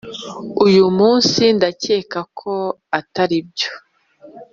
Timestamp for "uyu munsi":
0.65-1.41